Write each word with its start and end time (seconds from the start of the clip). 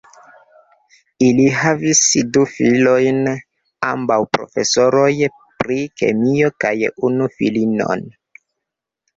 Ili 1.25 1.43
havis 1.57 2.01
du 2.37 2.45
filojn, 2.53 3.19
ambaŭ 3.89 4.19
profesoroj 4.39 5.07
pri 5.61 5.79
kemio, 6.03 6.51
kaj 6.67 6.75
unu 7.11 7.29
filinon. 7.37 8.05